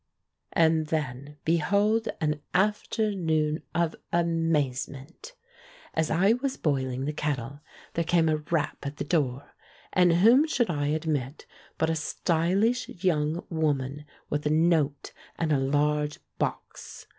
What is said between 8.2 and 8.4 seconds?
a